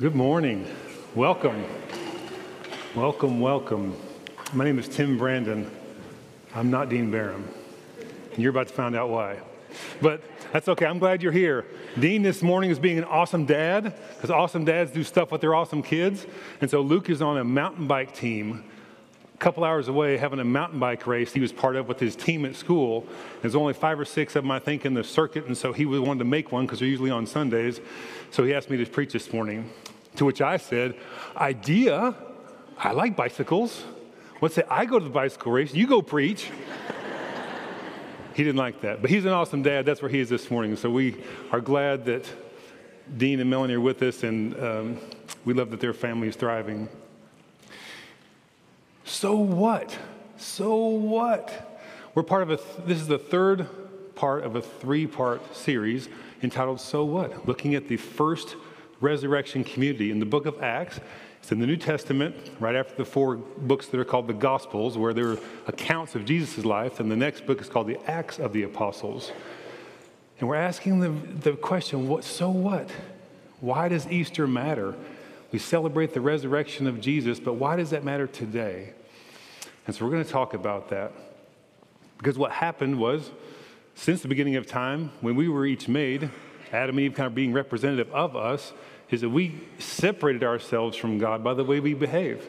[0.00, 0.64] Good morning.
[1.16, 1.64] Welcome.
[2.94, 3.96] Welcome, welcome.
[4.52, 5.68] My name is Tim Brandon.
[6.54, 7.48] I'm not Dean Barham.
[8.32, 9.40] And you're about to find out why.
[10.00, 10.22] But
[10.52, 10.86] that's okay.
[10.86, 11.66] I'm glad you're here.
[11.98, 15.56] Dean this morning is being an awesome dad because awesome dads do stuff with their
[15.56, 16.26] awesome kids.
[16.60, 18.62] And so Luke is on a mountain bike team
[19.38, 22.44] couple hours away having a mountain bike race he was part of with his team
[22.44, 23.06] at school.
[23.40, 25.84] There's only five or six of them, I think, in the circuit, and so he
[25.86, 27.80] wanted to make one because they're usually on Sundays.
[28.30, 29.70] So he asked me to preach this morning,
[30.16, 30.96] to which I said,
[31.36, 32.14] Idea?
[32.76, 33.84] I like bicycles.
[34.40, 36.50] Let's say I go to the bicycle race, you go preach.
[38.34, 39.84] he didn't like that, but he's an awesome dad.
[39.84, 40.76] That's where he is this morning.
[40.76, 41.16] So we
[41.50, 42.28] are glad that
[43.16, 44.98] Dean and Melanie are with us, and um,
[45.44, 46.88] we love that their family is thriving.
[49.08, 49.98] So what?
[50.36, 51.80] So what?
[52.14, 53.66] We're part of a, th- this is the third
[54.14, 56.10] part of a three part series
[56.42, 57.48] entitled So What?
[57.48, 58.54] Looking at the first
[59.00, 61.00] resurrection community in the book of Acts.
[61.40, 64.98] It's in the New Testament, right after the four books that are called the Gospels,
[64.98, 68.38] where there are accounts of Jesus' life, and the next book is called the Acts
[68.38, 69.32] of the Apostles.
[70.38, 71.08] And we're asking the,
[71.50, 72.90] the question what, so what?
[73.60, 74.94] Why does Easter matter?
[75.50, 78.92] We celebrate the resurrection of Jesus, but why does that matter today?
[79.86, 81.12] And so we're going to talk about that.
[82.18, 83.30] Because what happened was,
[83.94, 86.30] since the beginning of time, when we were each made,
[86.72, 88.72] Adam and Eve kind of being representative of us,
[89.10, 92.46] is that we separated ourselves from God by the way we behave.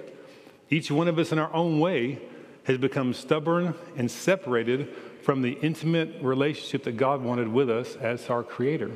[0.70, 2.20] Each one of us, in our own way,
[2.66, 8.30] has become stubborn and separated from the intimate relationship that God wanted with us as
[8.30, 8.92] our Creator.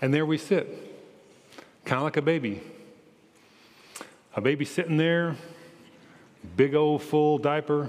[0.00, 0.68] And there we sit,
[1.84, 2.62] kind of like a baby.
[4.36, 5.34] A baby sitting there,
[6.58, 7.88] big old full diaper.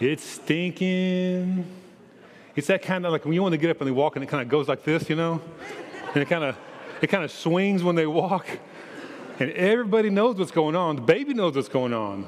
[0.00, 1.64] It's stinking.
[2.56, 4.24] It's that kind of like when you want to get up and they walk and
[4.24, 5.40] it kind of goes like this, you know?
[6.12, 6.58] And it kind of
[7.00, 8.48] it kind of swings when they walk.
[9.38, 10.96] And everybody knows what's going on.
[10.96, 12.26] The baby knows what's going on.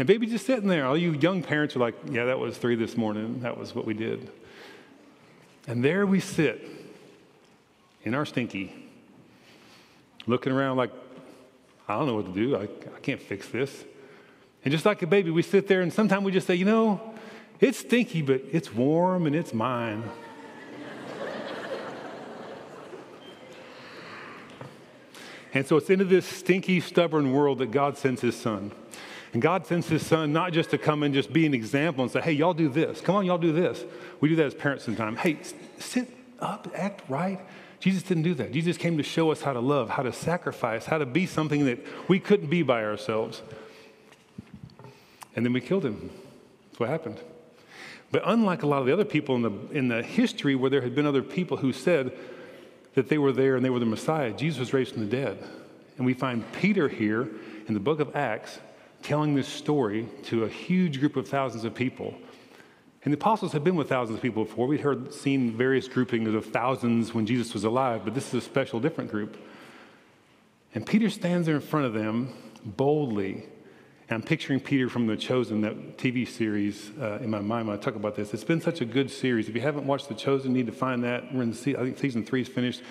[0.00, 0.84] And baby just sitting there.
[0.84, 3.40] All you young parents are like, yeah, that was three this morning.
[3.42, 4.32] That was what we did.
[5.68, 6.68] And there we sit
[8.02, 8.74] in our stinky,
[10.26, 10.90] looking around like,
[11.92, 12.56] I don't know what to do.
[12.56, 13.84] I, I can't fix this.
[14.64, 17.00] And just like a baby, we sit there and sometimes we just say, you know,
[17.60, 20.02] it's stinky, but it's warm and it's mine.
[25.54, 28.72] and so it's into this stinky, stubborn world that God sends his son.
[29.32, 32.12] And God sends his son not just to come and just be an example and
[32.12, 33.00] say, hey, y'all do this.
[33.00, 33.84] Come on, y'all do this.
[34.20, 35.18] We do that as parents sometimes.
[35.18, 35.38] Hey,
[35.78, 36.08] sit
[36.38, 37.40] up, act right.
[37.82, 38.52] Jesus didn't do that.
[38.52, 41.64] Jesus came to show us how to love, how to sacrifice, how to be something
[41.64, 43.42] that we couldn't be by ourselves.
[45.34, 46.10] And then we killed him.
[46.68, 47.20] That's what happened.
[48.12, 50.82] But unlike a lot of the other people in the, in the history where there
[50.82, 52.16] had been other people who said
[52.94, 55.42] that they were there and they were the Messiah, Jesus was raised from the dead.
[55.96, 57.28] And we find Peter here
[57.66, 58.60] in the book of Acts
[59.02, 62.14] telling this story to a huge group of thousands of people
[63.04, 64.66] and the apostles had been with thousands of people before.
[64.68, 68.40] We'd heard, seen various groupings of thousands when Jesus was alive, but this is a
[68.40, 69.36] special, different group.
[70.74, 72.32] And Peter stands there in front of them
[72.64, 73.44] boldly.
[74.08, 77.76] And I'm picturing Peter from The Chosen, that TV series, uh, in my mind when
[77.76, 78.32] I talk about this.
[78.32, 79.48] It's been such a good series.
[79.48, 81.34] If you haven't watched The Chosen, you need to find that.
[81.34, 82.82] We're in the, I think season three is finished,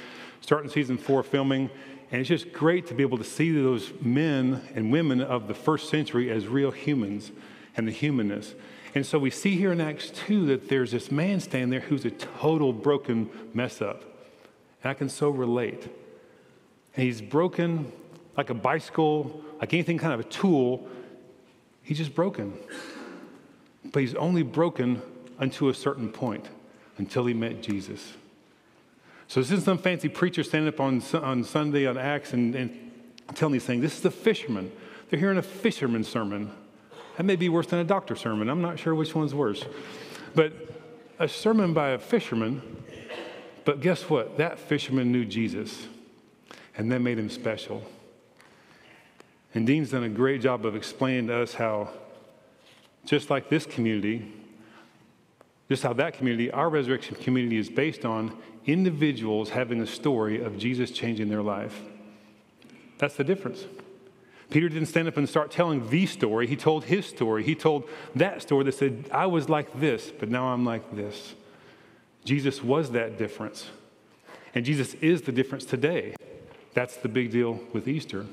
[0.41, 1.69] starting season four filming.
[2.11, 5.53] And it's just great to be able to see those men and women of the
[5.53, 7.31] first century as real humans
[7.77, 8.53] and the humanness.
[8.93, 12.03] And so we see here in Acts 2 that there's this man standing there who's
[12.03, 14.03] a total broken mess up.
[14.83, 15.83] And I can so relate.
[16.95, 17.91] And he's broken
[18.35, 20.87] like a bicycle, like anything kind of a tool.
[21.83, 22.53] He's just broken.
[23.91, 25.01] But he's only broken
[25.39, 26.47] unto a certain point
[26.97, 28.13] until he met Jesus.
[29.27, 32.91] So this isn't some fancy preacher standing up on, on Sunday on Acts and, and
[33.35, 33.81] telling these things.
[33.81, 34.71] This is the fisherman.
[35.09, 36.51] They're hearing a fisherman sermon
[37.21, 38.49] that may be worse than a doctor sermon.
[38.49, 39.63] I'm not sure which one's worse.
[40.33, 40.53] But
[41.19, 42.83] a sermon by a fisherman,
[43.63, 44.37] but guess what?
[44.37, 45.85] That fisherman knew Jesus,
[46.75, 47.83] and that made him special.
[49.53, 51.91] And Dean's done a great job of explaining to us how,
[53.05, 54.33] just like this community,
[55.69, 58.35] just how that community, our resurrection community, is based on
[58.65, 61.81] individuals having a story of Jesus changing their life.
[62.97, 63.65] That's the difference.
[64.51, 66.45] Peter didn't stand up and start telling the story.
[66.45, 67.43] He told his story.
[67.43, 71.33] He told that story that said, I was like this, but now I'm like this.
[72.25, 73.69] Jesus was that difference.
[74.53, 76.15] And Jesus is the difference today.
[76.73, 78.25] That's the big deal with Easter.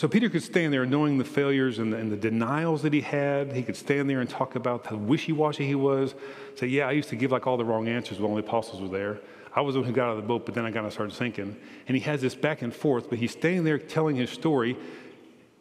[0.00, 3.02] So Peter could stand there knowing the failures and the, and the, denials that he
[3.02, 3.52] had.
[3.52, 6.14] He could stand there and talk about how wishy-washy he was.
[6.54, 8.80] Say, yeah, I used to give like all the wrong answers when all the apostles
[8.80, 9.20] were there.
[9.54, 10.94] I was the one who got out of the boat, but then I kind of
[10.94, 11.54] started sinking.
[11.86, 14.74] And he has this back and forth, but he's standing there telling his story.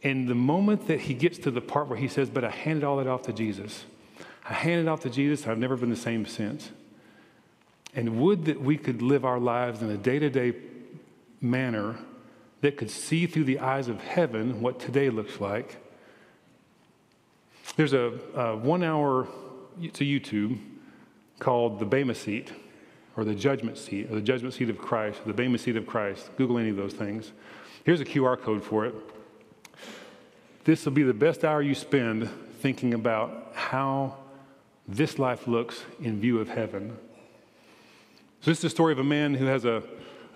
[0.03, 2.85] And the moment that he gets to the part where he says, but I handed
[2.85, 3.83] all that off to Jesus.
[4.49, 5.45] I handed it off to Jesus.
[5.47, 6.71] I've never been the same since.
[7.93, 10.53] And would that we could live our lives in a day-to-day
[11.41, 11.97] manner
[12.61, 15.77] that could see through the eyes of heaven what today looks like.
[17.75, 19.27] There's a, a one hour
[19.93, 20.59] to YouTube
[21.39, 22.51] called The Bema Seat
[23.15, 25.87] or the Judgment Seat or the Judgment Seat of Christ, or the Bema Seat of
[25.87, 26.29] Christ.
[26.37, 27.31] Google any of those things.
[27.83, 28.95] Here's a QR code for it.
[30.65, 32.29] This will be the best hour you spend
[32.59, 34.15] thinking about how
[34.87, 36.97] this life looks in view of heaven.
[38.41, 39.83] So, this is the story of a man who has a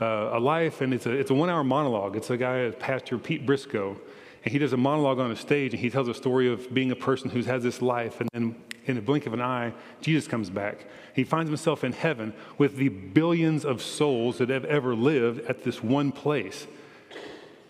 [0.03, 2.15] uh, a life, and it's a, it's a one hour monologue.
[2.15, 3.97] It's a guy, Pastor Pete Briscoe,
[4.43, 6.91] and he does a monologue on a stage, and he tells a story of being
[6.91, 8.55] a person who's had this life, and then
[8.85, 10.85] in a blink of an eye, Jesus comes back.
[11.15, 15.63] He finds himself in heaven with the billions of souls that have ever lived at
[15.63, 16.67] this one place.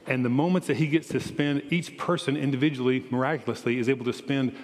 [0.08, 4.14] And the moments that he gets to spend, each person individually, miraculously, is able to
[4.14, 4.56] spend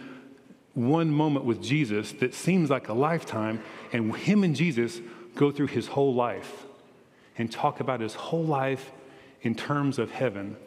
[0.73, 3.61] one moment with Jesus that seems like a lifetime,
[3.93, 5.01] and him and Jesus
[5.35, 6.65] go through his whole life
[7.39, 8.91] and talk about his whole life
[9.41, 10.57] in terms of heaven.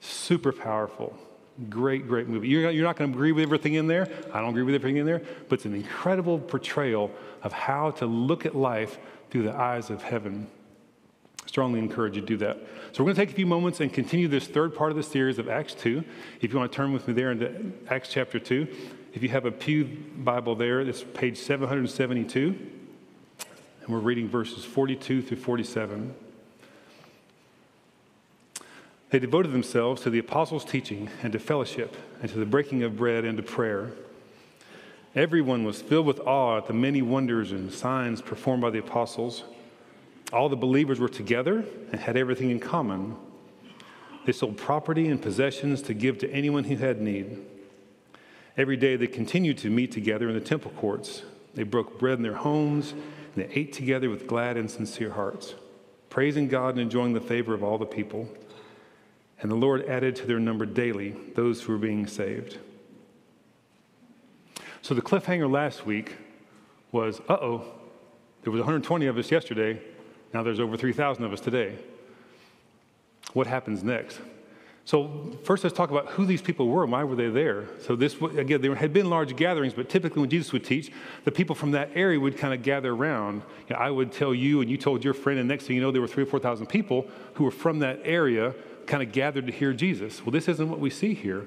[0.00, 1.18] Super powerful.
[1.68, 2.48] Great, great movie.
[2.48, 4.08] You're, you're not going to agree with everything in there.
[4.32, 7.10] I don't agree with everything in there, but it's an incredible portrayal
[7.42, 8.98] of how to look at life
[9.30, 10.46] through the eyes of heaven.
[11.46, 12.58] Strongly encourage you to do that.
[12.92, 15.02] So, we're going to take a few moments and continue this third part of the
[15.02, 16.02] series of Acts 2.
[16.40, 18.66] If you want to turn with me there into Acts chapter 2,
[19.12, 22.83] if you have a Pew Bible there, it's page 772
[23.84, 26.14] and we're reading verses 42 through 47.
[29.10, 32.96] They devoted themselves to the apostles' teaching and to fellowship and to the breaking of
[32.96, 33.92] bread and to prayer.
[35.14, 39.44] Everyone was filled with awe at the many wonders and signs performed by the apostles.
[40.32, 43.16] All the believers were together and had everything in common.
[44.24, 47.44] They sold property and possessions to give to anyone who had need.
[48.56, 51.22] Every day they continued to meet together in the temple courts.
[51.54, 52.94] They broke bread in their homes
[53.34, 55.54] and they ate together with glad and sincere hearts,
[56.08, 58.28] praising God and enjoying the favor of all the people.
[59.40, 62.58] And the Lord added to their number daily those who were being saved.
[64.82, 66.16] So the cliffhanger last week
[66.92, 67.64] was uh oh,
[68.42, 69.80] there was 120 of us yesterday.
[70.32, 71.76] Now there's over 3,000 of us today.
[73.32, 74.20] What happens next?
[74.86, 77.64] So, first, let's talk about who these people were and why were they there.
[77.80, 80.92] So, this, again, there had been large gatherings, but typically when Jesus would teach,
[81.24, 83.42] the people from that area would kind of gather around.
[83.68, 85.82] You know, I would tell you, and you told your friend, and next thing you
[85.82, 88.54] know, there were three or 4,000 people who were from that area
[88.86, 90.20] kind of gathered to hear Jesus.
[90.24, 91.46] Well, this isn't what we see here.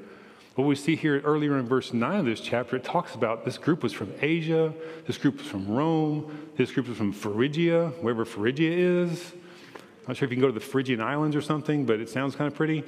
[0.55, 3.59] What we see here earlier in verse 9 of this chapter, it talks about this
[3.59, 4.73] group was from Asia,
[5.05, 9.33] this group was from Rome, this group was from Phrygia, wherever Phrygia is.
[9.75, 12.09] I'm not sure if you can go to the Phrygian Islands or something, but it
[12.09, 12.83] sounds kind of pretty.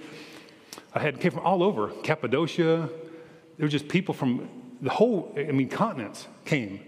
[0.94, 2.89] I had came from all over Cappadocia.
[3.57, 4.50] There were just people from
[4.81, 6.80] the whole, I mean, continents came.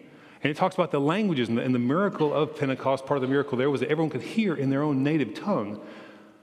[0.44, 3.06] And it talks about the languages and the, and the miracle of Pentecost.
[3.06, 5.80] Part of the miracle there was that everyone could hear in their own native tongue.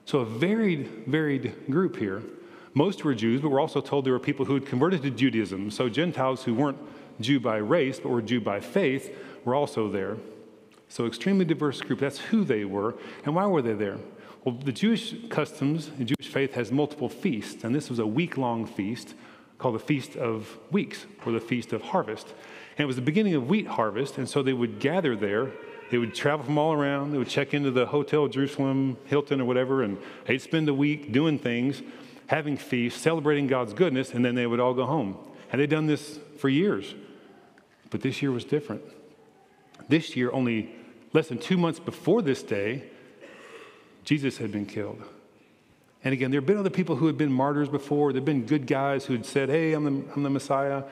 [0.05, 2.23] So a varied, varied group here.
[2.75, 5.70] Most were Jews, but we're also told there were people who had converted to Judaism.
[5.70, 6.79] So Gentiles who weren't
[7.20, 10.17] Jew by race, but were Jew by faith, were also there.
[10.89, 11.98] So extremely diverse group.
[11.98, 12.94] That's who they were.
[13.24, 13.98] And why were they there?
[14.48, 18.38] Well, the Jewish customs, the Jewish faith has multiple feasts, and this was a week
[18.38, 19.14] long feast
[19.58, 22.28] called the Feast of Weeks or the Feast of Harvest.
[22.78, 25.50] And it was the beginning of wheat harvest, and so they would gather there.
[25.90, 27.12] They would travel from all around.
[27.12, 31.12] They would check into the Hotel Jerusalem, Hilton, or whatever, and they'd spend a week
[31.12, 31.82] doing things,
[32.28, 35.19] having feasts, celebrating God's goodness, and then they would all go home.
[35.52, 36.94] And they'd done this for years.
[37.90, 38.81] But this year was different.
[39.90, 40.74] This year, only
[41.12, 42.84] less than two months before this day,
[44.08, 45.03] Jesus had been killed.
[46.03, 48.10] And again, there had been other people who had been martyrs before.
[48.10, 50.84] There had been good guys who had said, Hey, I'm the, I'm the Messiah.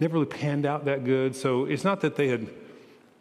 [0.00, 1.36] Never really panned out that good.
[1.36, 2.48] So it's not that they had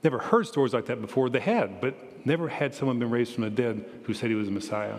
[0.04, 1.30] never heard stories like that before.
[1.30, 4.48] They had, but never had someone been raised from the dead who said he was
[4.48, 4.96] a Messiah.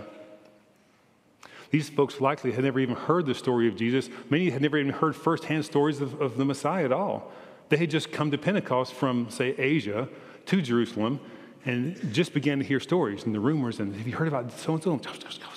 [1.73, 4.09] These folks likely had never even heard the story of Jesus.
[4.29, 7.33] Many had never even heard firsthand stories of, of the Messiah at all.
[7.69, 10.09] They had just come to Pentecost from, say, Asia
[10.47, 11.19] to Jerusalem
[11.65, 14.75] and just began to hear stories and the rumors and have you heard about so
[14.75, 15.01] and so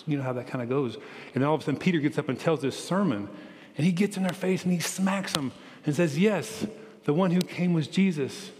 [0.05, 0.95] you know how that kind of goes.
[0.95, 3.29] And then all of a sudden peter gets up and tells this sermon
[3.77, 5.51] and he gets in their face and he smacks them
[5.85, 6.65] and says yes
[7.05, 8.51] the one who came was jesus.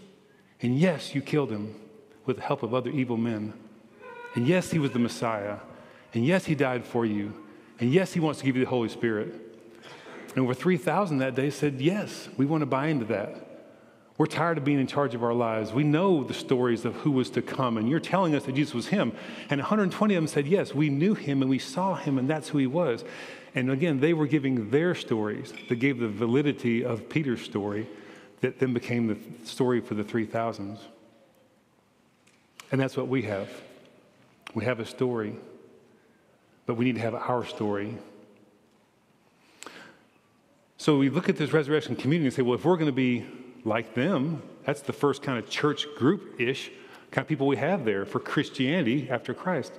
[0.62, 1.74] And yes you killed him
[2.24, 3.52] with the help of other evil men.
[4.34, 5.58] And yes he was the messiah.
[6.14, 7.34] And yes he died for you.
[7.80, 9.34] And yes, he wants to give you the Holy Spirit.
[10.34, 13.53] And over 3,000 that day said, Yes, we want to buy into that.
[14.16, 15.72] We're tired of being in charge of our lives.
[15.72, 18.72] We know the stories of who was to come, and you're telling us that Jesus
[18.72, 19.12] was him.
[19.50, 22.50] And 120 of them said, Yes, we knew him and we saw him, and that's
[22.50, 23.04] who he was.
[23.56, 27.88] And again, they were giving their stories that gave the validity of Peter's story
[28.40, 29.16] that then became the
[29.46, 30.78] story for the 3,000s.
[32.70, 33.48] And that's what we have.
[34.54, 35.34] We have a story,
[36.66, 37.96] but we need to have our story.
[40.76, 43.26] So we look at this resurrection community and say, well, if we're going to be
[43.64, 46.70] like them, that's the first kind of church group ish
[47.10, 49.72] kind of people we have there for Christianity after Christ.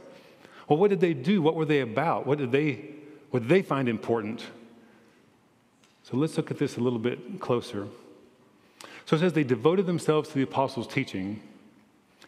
[0.68, 1.42] Well, what did they do?
[1.42, 2.25] What were they about?
[2.25, 2.86] What did they,
[3.30, 4.44] what did they find important?
[6.04, 7.88] So let's look at this a little bit closer.
[9.06, 11.42] So it says they devoted themselves to the apostles' teaching.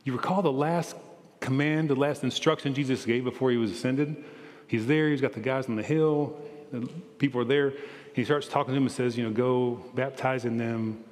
[0.03, 0.95] You recall the last
[1.39, 4.23] command, the last instruction Jesus gave before he was ascended?
[4.67, 6.37] He's there, he's got the guys on the hill,
[6.71, 6.87] the
[7.17, 7.73] people are there.
[8.13, 11.03] He starts talking to them and says, you know, go baptizing them,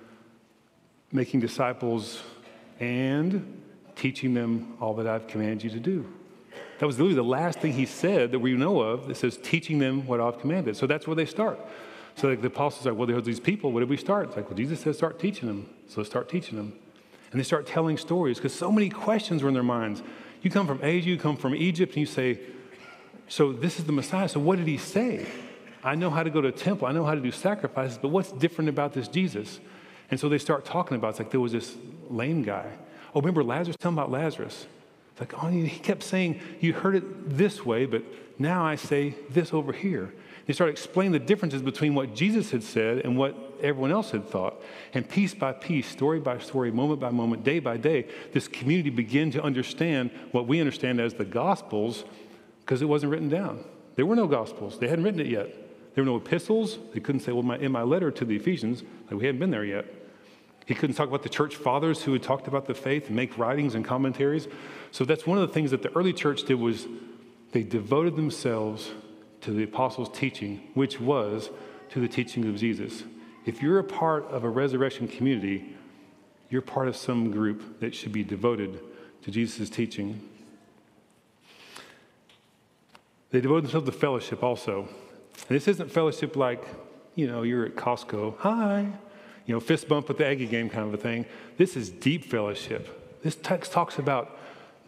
[1.16, 2.22] making disciples,
[2.80, 3.62] and
[3.96, 6.06] teaching them all that I've commanded you to do.
[6.80, 9.80] That was literally the last thing he said that we know of that says teaching
[9.80, 10.76] them what I've commanded.
[10.76, 11.58] So that's where they start.
[12.16, 13.72] So like the apostles are like, well, there's these people.
[13.72, 14.28] What did we start?
[14.28, 15.70] It's like, well, Jesus says start teaching them.
[15.88, 16.74] So let's start teaching them.
[17.32, 20.04] And they start telling stories because so many questions were in their minds.
[20.42, 22.40] You come from Asia, you come from Egypt, and you say,
[23.28, 24.30] so this is the Messiah.
[24.30, 25.26] So what did he say?
[25.84, 26.88] I know how to go to a temple.
[26.88, 29.60] I know how to do sacrifices, but what's different about this Jesus?
[30.12, 31.76] And so they start talking about, it's like there was this
[32.10, 32.72] lame guy.
[33.14, 33.78] Oh, remember Lazarus?
[33.80, 34.68] Tell him about Lazarus.
[35.12, 38.04] It's like, oh, he kept saying, you heard it this way, but
[38.38, 40.14] now I say this over here.
[40.46, 44.28] They started explaining the differences between what Jesus had said and what everyone else had
[44.28, 44.62] thought.
[44.94, 48.90] And piece by piece, story by story, moment by moment, day by day, this community
[48.90, 52.04] began to understand what we understand as the Gospels
[52.60, 53.64] because it wasn't written down.
[53.96, 55.65] There were no Gospels, they hadn't written it yet.
[55.96, 56.78] There were no epistles.
[56.94, 59.52] They couldn't say, well, my, in my letter to the Ephesians, like we hadn't been
[59.52, 59.86] there yet.
[60.66, 63.38] He couldn't talk about the church fathers who had talked about the faith and make
[63.38, 64.48] writings and commentaries.
[64.92, 66.88] So that's one of the things that the early church did was
[67.52, 68.92] they devoted themselves
[69.42, 71.50] to the apostles' teaching, which was
[71.90, 73.04] to the teaching of Jesus.
[73.46, 75.76] If you're a part of a resurrection community,
[76.50, 78.80] you're part of some group that should be devoted
[79.24, 80.20] to Jesus' teaching.
[83.30, 84.90] They devoted themselves to fellowship also.
[85.48, 86.64] This isn't fellowship like,
[87.16, 88.92] you know, you're at Costco, hi,
[89.46, 91.26] you know, fist bump at the Aggie game kind of a thing.
[91.58, 93.22] This is deep fellowship.
[93.22, 94.38] This text talks about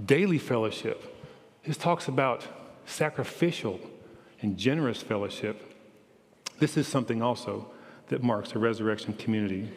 [0.04, 1.16] daily fellowship.
[1.66, 2.46] This talks about
[2.86, 3.80] sacrificial
[4.42, 5.74] and generous fellowship.
[6.60, 7.70] This is something also
[8.08, 9.72] that marks a resurrection community.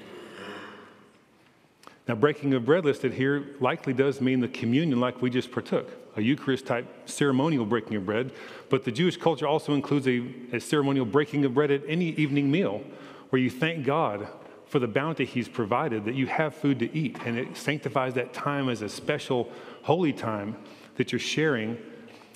[2.10, 5.88] Now, breaking of bread listed here likely does mean the communion like we just partook,
[6.16, 8.32] a Eucharist type ceremonial breaking of bread,
[8.68, 12.50] but the Jewish culture also includes a, a ceremonial breaking of bread at any evening
[12.50, 12.82] meal
[13.28, 14.26] where you thank God
[14.66, 18.32] for the bounty He's provided, that you have food to eat, and it sanctifies that
[18.32, 19.48] time as a special
[19.82, 20.56] holy time
[20.96, 21.78] that you're sharing.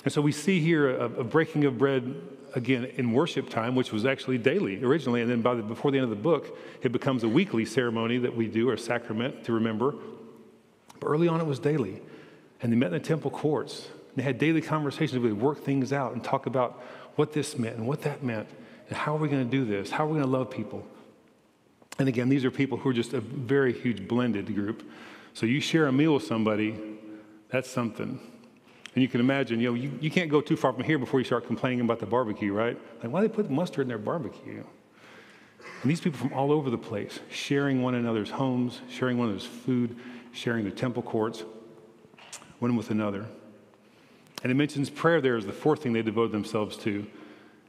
[0.05, 2.15] And so we see here a, a, breaking of bread
[2.55, 5.99] again in worship time, which was actually daily originally, and then by the, before the
[5.99, 9.53] end of the book, it becomes a weekly ceremony that we do, or sacrament to
[9.53, 9.95] remember.
[11.01, 12.01] But early on, it was daily,
[12.63, 13.89] and they met in the temple courts.
[14.17, 15.21] They had daily conversations.
[15.21, 16.81] We would work things out and talk about
[17.17, 18.49] what this meant and what that meant,
[18.89, 19.91] and how are we going to do this?
[19.91, 20.87] How are we going to love people?
[21.99, 24.89] And again, these are people who are just a very huge blended group.
[25.33, 26.77] So you share a meal with somebody,
[27.49, 28.21] that's something.
[28.95, 31.19] And you can imagine, you know, you, you can't go too far from here before
[31.19, 32.79] you start complaining about the barbecue, right?
[33.03, 34.63] Like, why they put mustard in their barbecue?
[35.83, 39.47] And these people from all over the place, sharing one another's homes, sharing one another's
[39.47, 39.97] food,
[40.33, 41.43] sharing the temple courts,
[42.61, 43.27] one with another.
[44.43, 47.07] And it mentions prayer there as the fourth thing they devoted themselves to.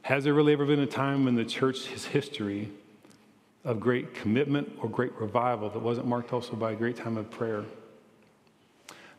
[0.02, 2.70] Has there really ever been a time in the church's history
[3.64, 7.30] of great commitment or great revival that wasn't marked also by a great time of
[7.30, 7.64] prayer?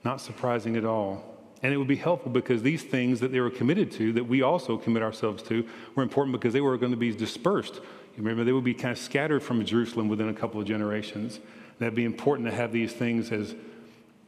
[0.06, 1.37] Not surprising at all.
[1.64, 4.42] And it would be helpful because these things that they were committed to, that we
[4.42, 7.76] also commit ourselves to, were important because they were going to be dispersed.
[7.76, 11.38] You remember, they would be kind of scattered from Jerusalem within a couple of generations.
[11.38, 13.56] And That'd be important to have these things as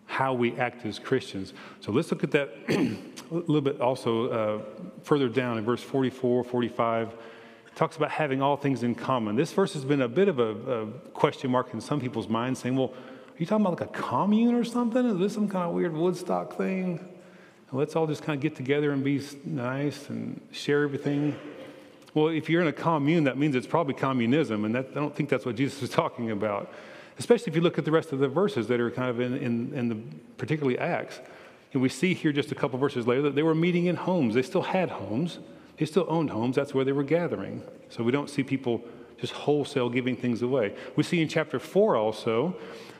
[0.05, 1.53] how we act as Christians.
[1.81, 4.61] So let's look at that a little bit also uh,
[5.03, 7.09] further down in verse 44, 45.
[7.09, 7.15] It
[7.75, 9.35] talks about having all things in common.
[9.35, 12.59] This verse has been a bit of a, a question mark in some people's minds,
[12.59, 15.05] saying, well, are you talking about like a commune or something?
[15.05, 17.18] Is this some kind of weird Woodstock thing?
[17.71, 21.35] Let's all just kind of get together and be nice and share everything.
[22.13, 25.15] Well, if you're in a commune, that means it's probably communism, and that, I don't
[25.15, 26.71] think that's what Jesus was talking about.
[27.17, 29.37] Especially if you look at the rest of the verses that are kind of in,
[29.37, 29.97] in, in the
[30.37, 31.19] particularly Acts.
[31.73, 34.33] And we see here just a couple verses later that they were meeting in homes.
[34.33, 35.37] They still had homes.
[35.79, 37.63] They still owned homes, that's where they were gathering.
[37.89, 38.83] So we don't see people
[39.17, 40.75] just wholesale giving things away.
[40.97, 42.55] We see in chapter 4 also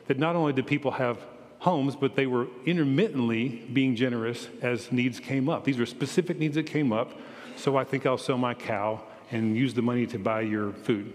[0.06, 1.18] that not only did people have
[1.60, 5.64] homes, but they were intermittently being generous as needs came up.
[5.64, 7.12] These were specific needs that came up.
[7.56, 11.12] So I think I'll sell my cow and use the money to buy your food.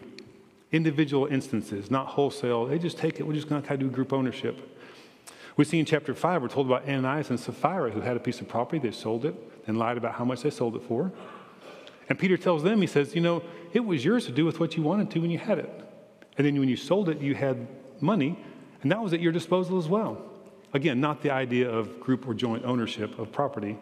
[0.72, 2.66] Individual instances, not wholesale.
[2.66, 3.28] They just take it.
[3.28, 4.72] We're just going to kind of do group ownership.
[5.58, 8.40] We see in chapter 5, we're told about Ananias and Sapphira who had a piece
[8.40, 8.78] of property.
[8.78, 9.36] They sold it
[9.68, 11.12] and lied about how much they sold it for.
[12.08, 13.42] And Peter tells them, he says, You know,
[13.74, 15.72] it was yours to do with what you wanted to when you had it.
[16.38, 17.68] And then when you sold it, you had
[18.00, 18.38] money,
[18.82, 20.35] and that was at your disposal as well.
[20.76, 23.78] Again, not the idea of group or joint ownership of property.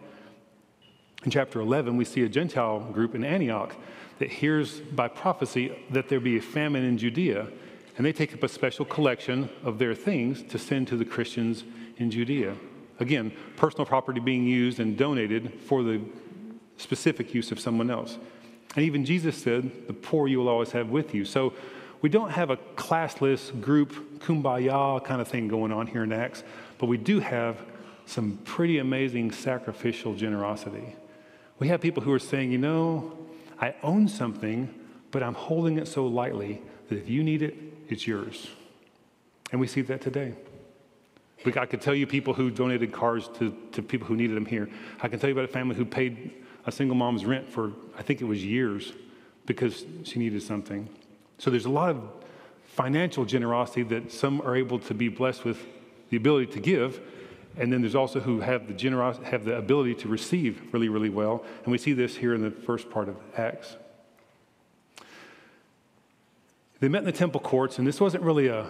[1.24, 3.74] In chapter 11, we see a Gentile group in Antioch
[4.20, 7.48] that hears by prophecy that there be a famine in Judea,
[7.96, 11.64] and they take up a special collection of their things to send to the Christians
[11.96, 12.54] in Judea.
[13.00, 16.00] Again, personal property being used and donated for the
[16.76, 18.18] specific use of someone else.
[18.76, 21.24] And even Jesus said, The poor you will always have with you.
[21.24, 21.54] So
[22.02, 26.44] we don't have a classless group, kumbaya kind of thing going on here in Acts,
[26.84, 27.56] but we do have
[28.04, 30.94] some pretty amazing sacrificial generosity.
[31.58, 33.16] We have people who are saying, You know,
[33.58, 34.68] I own something,
[35.10, 36.60] but I'm holding it so lightly
[36.90, 37.54] that if you need it,
[37.88, 38.48] it's yours.
[39.50, 40.34] And we see that today.
[41.46, 44.68] I could tell you people who donated cars to, to people who needed them here.
[45.00, 46.34] I can tell you about a family who paid
[46.66, 48.92] a single mom's rent for, I think it was years,
[49.46, 50.90] because she needed something.
[51.38, 52.02] So there's a lot of
[52.66, 55.64] financial generosity that some are able to be blessed with
[56.14, 57.00] the ability to give.
[57.56, 61.08] And then there's also who have the generosity, have the ability to receive really, really
[61.08, 61.44] well.
[61.64, 63.76] And we see this here in the first part of Acts.
[66.80, 68.66] They met in the temple courts, and this wasn't really a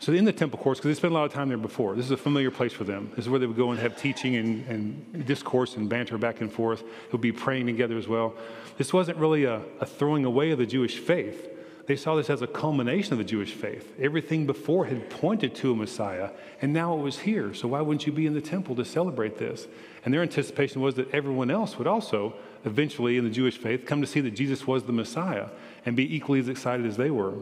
[0.00, 2.06] so in the temple courts, because they spent a lot of time there before, this
[2.06, 3.12] is a familiar place for them.
[3.14, 6.40] This is where they would go and have teaching and, and discourse and banter back
[6.40, 6.82] and forth.
[7.08, 8.34] They'll be praying together as well.
[8.78, 11.48] This wasn't really a, a throwing away of the Jewish faith.
[11.86, 13.92] They saw this as a culmination of the Jewish faith.
[14.00, 17.52] Everything before had pointed to a Messiah, and now it was here.
[17.54, 19.66] So why wouldn't you be in the temple to celebrate this?
[20.04, 24.00] And their anticipation was that everyone else would also eventually, in the Jewish faith, come
[24.00, 25.48] to see that Jesus was the Messiah
[25.84, 27.34] and be equally as excited as they were.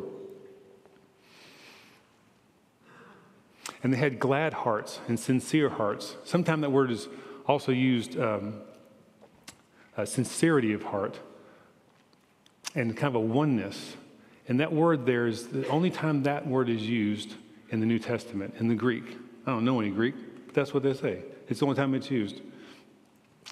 [3.82, 6.16] And they had glad hearts and sincere hearts.
[6.24, 7.08] Sometimes that word is
[7.46, 8.60] also used um,
[10.04, 11.18] sincerity of heart
[12.74, 13.96] and kind of a oneness.
[14.50, 17.36] And that word there is the only time that word is used
[17.70, 19.04] in the New Testament, in the Greek.
[19.46, 21.22] I don't know any Greek, but that's what they say.
[21.48, 22.40] It's the only time it's used.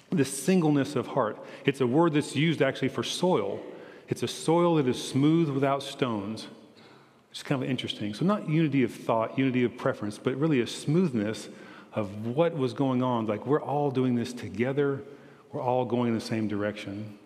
[0.09, 1.37] The singleness of heart.
[1.63, 3.61] It's a word that's used actually for soil.
[4.09, 6.47] It's a soil that is smooth without stones.
[7.31, 8.13] It's kind of interesting.
[8.13, 11.47] So, not unity of thought, unity of preference, but really a smoothness
[11.93, 13.25] of what was going on.
[13.25, 15.01] Like, we're all doing this together,
[15.53, 17.17] we're all going in the same direction.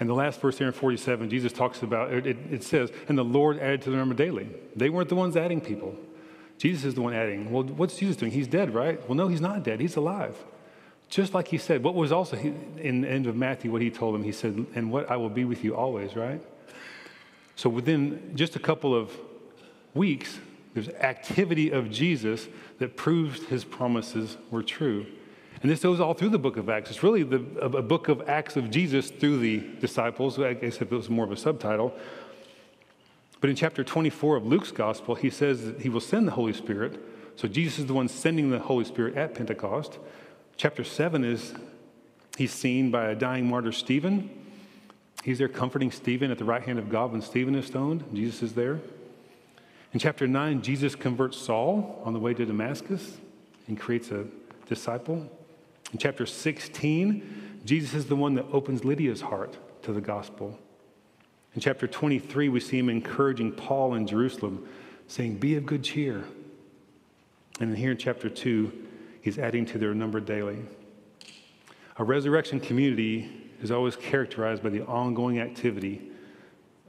[0.00, 3.24] And the last verse here in 47, Jesus talks about it, it says, And the
[3.24, 4.48] Lord added to the number daily.
[4.76, 5.96] They weren't the ones adding people.
[6.58, 7.50] Jesus is the one adding.
[7.50, 8.32] Well, what's Jesus doing?
[8.32, 9.00] He's dead, right?
[9.08, 9.80] Well, no, he's not dead.
[9.80, 10.36] He's alive.
[11.08, 14.14] Just like he said, what was also in the end of Matthew, what he told
[14.14, 16.40] them, he said, And what I will be with you always, right?
[17.56, 19.12] So within just a couple of
[19.94, 20.38] weeks,
[20.74, 22.46] there's activity of Jesus
[22.78, 25.06] that proves his promises were true.
[25.62, 26.90] And this goes all through the book of Acts.
[26.90, 30.82] It's really the, a book of Acts of Jesus through the disciples, I guess if
[30.82, 31.94] it was more of a subtitle.
[33.40, 36.52] But in chapter 24 of Luke's gospel, he says that he will send the Holy
[36.52, 37.00] Spirit.
[37.36, 39.98] So Jesus is the one sending the Holy Spirit at Pentecost.
[40.56, 41.54] Chapter 7 is
[42.36, 44.30] he's seen by a dying martyr, Stephen.
[45.24, 48.04] He's there comforting Stephen at the right hand of God when Stephen is stoned.
[48.12, 48.80] Jesus is there.
[49.92, 53.16] In chapter 9, Jesus converts Saul on the way to Damascus
[53.66, 54.26] and creates a
[54.66, 55.30] disciple.
[55.92, 60.58] In chapter 16, Jesus is the one that opens Lydia's heart to the gospel.
[61.54, 64.68] In chapter 23, we see him encouraging Paul in Jerusalem,
[65.06, 66.24] saying, Be of good cheer.
[67.60, 68.72] And here in chapter 2,
[69.22, 70.58] he's adding to their number daily.
[71.96, 76.12] A resurrection community is always characterized by the ongoing activity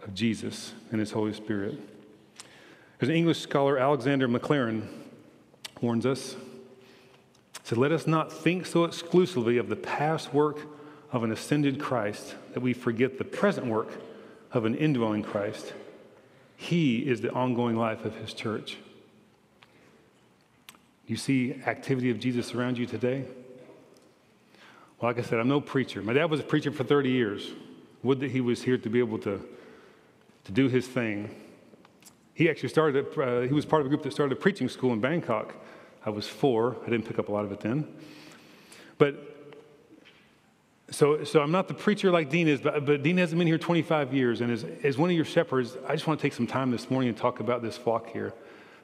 [0.03, 1.79] of Jesus and his Holy Spirit.
[3.01, 4.87] As an English scholar, Alexander Maclaren
[5.81, 6.35] warns us.
[7.69, 10.57] Said, Let us not think so exclusively of the past work
[11.11, 13.89] of an ascended Christ that we forget the present work
[14.51, 15.75] of an indwelling Christ.
[16.57, 18.77] He is the ongoing life of his church.
[21.05, 23.25] You see activity of Jesus around you today?
[24.99, 26.01] Well, like I said, I'm no preacher.
[26.01, 27.51] My dad was a preacher for 30 years.
[28.01, 29.47] Would that he was here to be able to,
[30.45, 31.29] to do his thing.
[32.33, 34.91] He actually started, uh, he was part of a group that started a preaching school
[34.91, 35.53] in Bangkok.
[36.09, 36.75] I was four.
[36.87, 37.87] I didn't pick up a lot of it then.
[38.97, 39.13] But
[40.89, 43.59] So, so I'm not the preacher like Dean is, but, but Dean hasn't been here
[43.59, 44.41] 25 years.
[44.41, 46.89] And as, as one of your shepherds, I just want to take some time this
[46.89, 48.33] morning and talk about this flock here,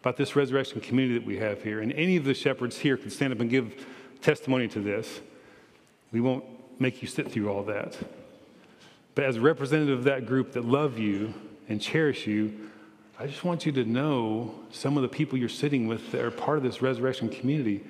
[0.02, 1.80] about this resurrection community that we have here.
[1.80, 3.88] And any of the shepherds here can stand up and give
[4.22, 5.20] testimony to this.
[6.12, 6.46] We won't
[6.80, 7.98] make you sit through all that.
[9.16, 11.34] But as a representative of that group that love you
[11.68, 12.70] and cherish you,
[13.18, 16.32] I just want you to know some of the people you're sitting with that are
[16.32, 17.82] part of this resurrection community.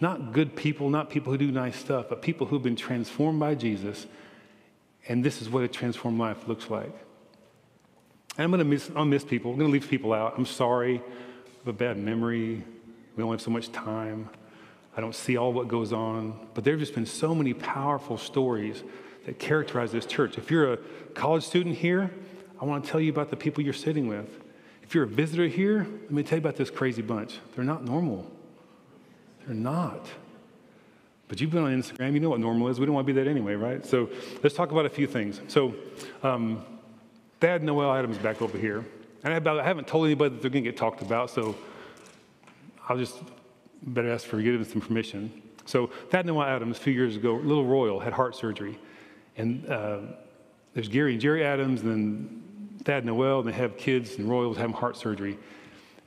[0.00, 3.54] Not good people, not people who do nice stuff, but people who've been transformed by
[3.54, 4.06] Jesus.
[5.08, 6.92] And this is what a transformed life looks like.
[8.36, 9.52] And I'm going to miss, I'll miss people.
[9.52, 10.34] I'm going to leave people out.
[10.36, 10.96] I'm sorry.
[10.96, 12.62] I have a bad memory.
[13.16, 14.28] We only have so much time.
[14.96, 16.46] I don't see all what goes on.
[16.52, 18.82] But there have just been so many powerful stories
[19.24, 20.36] that characterize this church.
[20.36, 20.76] If you're a
[21.14, 22.10] college student here,
[22.60, 24.43] I want to tell you about the people you're sitting with.
[24.94, 27.40] If you're a visitor here, let me tell you about this crazy bunch.
[27.56, 28.30] They're not normal.
[29.44, 30.06] They're not.
[31.26, 32.78] But you've been on Instagram, you know what normal is.
[32.78, 33.84] We don't want to be that anyway, right?
[33.84, 34.08] So
[34.44, 35.40] let's talk about a few things.
[35.48, 35.74] So,
[36.22, 36.64] um,
[37.40, 38.84] Thad Noel Adams back over here.
[39.24, 41.56] And I, haven't told anybody that they're going to get talked about, so
[42.88, 43.20] I'll just
[43.82, 45.42] better ask for giving some permission.
[45.64, 48.78] So, Thad Noel Adams, a few years ago, Little Royal, had heart surgery.
[49.36, 49.98] And uh,
[50.72, 52.43] there's Gary and Jerry Adams, and then
[52.84, 55.38] Thad Noel, and they have kids, and Royals having heart surgery.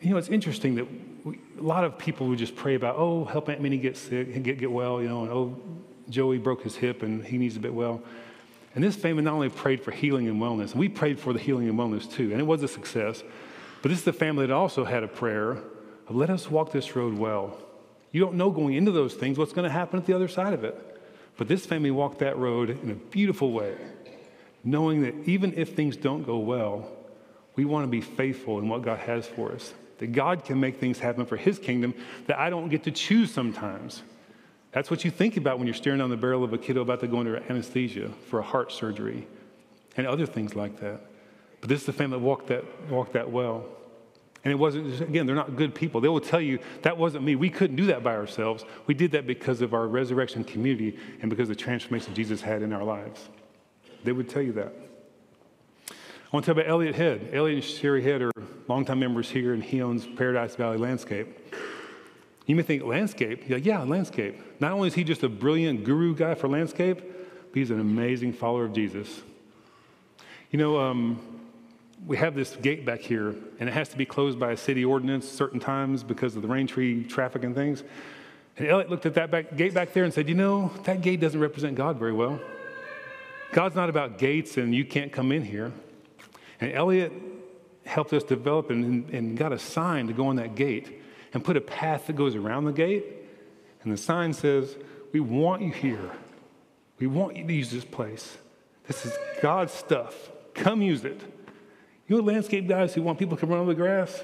[0.01, 0.87] You know, it's interesting that
[1.23, 4.43] we, a lot of people would just pray about, oh, help Aunt Minnie get sick
[4.43, 5.59] get, get well, you know, and oh,
[6.09, 8.01] Joey broke his hip and he needs to get well.
[8.75, 11.39] And this family not only prayed for healing and wellness, and we prayed for the
[11.39, 13.23] healing and wellness too, and it was a success.
[13.81, 15.57] But this is the family that also had a prayer
[16.07, 17.57] of let us walk this road well.
[18.11, 20.53] You don't know going into those things what's going to happen at the other side
[20.53, 20.83] of it.
[21.37, 23.75] But this family walked that road in a beautiful way,
[24.67, 26.89] knowing that even if things don't go well,
[27.55, 29.73] we want to be faithful in what God has for us.
[29.99, 31.93] That God can make things happen for His kingdom
[32.27, 34.03] that I don't get to choose sometimes.
[34.73, 36.99] That's what you think about when you're staring down the barrel of a kiddo about
[36.99, 39.25] to go under anesthesia for a heart surgery
[39.95, 40.99] and other things like that.
[41.61, 43.65] But this is the family that walked that, walked that well.
[44.43, 45.99] And it wasn't, again, they're not good people.
[46.01, 47.35] They will tell you that wasn't me.
[47.35, 48.65] We couldn't do that by ourselves.
[48.85, 52.61] We did that because of our resurrection community and because of the transformation Jesus had
[52.61, 53.29] in our lives.
[54.03, 54.73] They would tell you that.
[55.89, 57.29] I want to talk about Elliot Head.
[57.33, 58.31] Elliot and Sherry Head are
[58.67, 61.27] longtime members here, and he owns Paradise Valley Landscape.
[62.45, 63.43] You may think, landscape?
[63.47, 64.39] Yeah, yeah, landscape.
[64.59, 68.33] Not only is he just a brilliant guru guy for landscape, but he's an amazing
[68.33, 69.21] follower of Jesus.
[70.51, 71.19] You know, um,
[72.05, 74.85] we have this gate back here, and it has to be closed by a city
[74.85, 77.83] ordinance certain times because of the rain tree traffic and things.
[78.57, 81.19] And Elliot looked at that back, gate back there and said, You know, that gate
[81.19, 82.39] doesn't represent God very well.
[83.51, 85.71] God's not about gates and you can't come in here.
[86.59, 87.13] And Elliot
[87.85, 91.01] helped us develop and, and got a sign to go on that gate
[91.33, 93.05] and put a path that goes around the gate.
[93.83, 94.75] And the sign says,
[95.13, 96.11] We want you here.
[96.99, 98.37] We want you to use this place.
[98.87, 100.29] This is God's stuff.
[100.53, 101.21] Come use it.
[102.07, 104.23] You know landscape guys who want people to come run on the grass?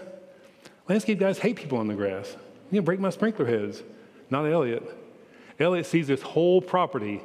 [0.88, 2.36] Landscape guys hate people on the grass.
[2.72, 3.84] You know, break my sprinkler heads.
[4.30, 4.84] Not Elliot.
[5.60, 7.22] Elliot sees this whole property,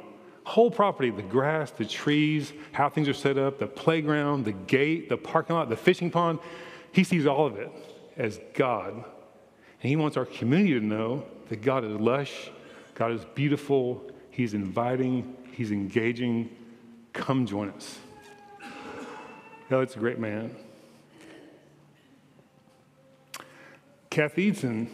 [0.49, 5.07] whole property, the grass, the trees, how things are set up, the playground, the gate,
[5.07, 6.39] the parking lot, the fishing pond.
[6.91, 7.71] He sees all of it
[8.17, 8.93] as God.
[8.93, 12.49] And he wants our community to know that God is lush,
[12.95, 16.49] God is beautiful, He's inviting, He's engaging.
[17.13, 17.99] Come join us.
[19.69, 20.55] Elliot's a great man.
[24.09, 24.89] Kathy Eaton.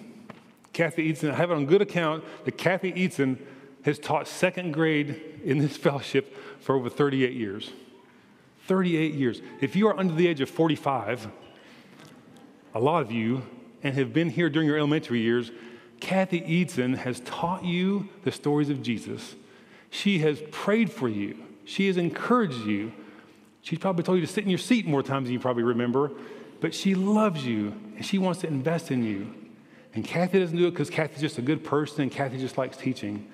[0.74, 3.40] Kathy Eaton, I have it on good account that Kathy Eaton
[3.84, 7.72] has taught second grade in this fellowship for over 38 years.
[8.68, 9.42] 38 years.
[9.62, 11.28] If you are under the age of 45,
[12.74, 13.44] a lot of you,
[13.84, 15.52] and have been here during your elementary years,
[16.00, 19.36] Kathy Eaton has taught you the stories of Jesus.
[19.92, 21.38] She has prayed for you.
[21.66, 22.92] She has encouraged you.
[23.62, 26.12] She's probably told you to sit in your seat more times than you probably remember,
[26.62, 29.34] but she loves you and she wants to invest in you.
[29.94, 32.76] And Kathy doesn't do it because Kathy's just a good person and Kathy just likes
[32.76, 33.28] teaching.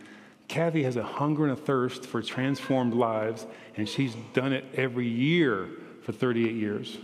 [0.51, 5.07] Kathy has a hunger and a thirst for transformed lives, and she's done it every
[5.07, 5.69] year
[6.03, 6.97] for 38 years.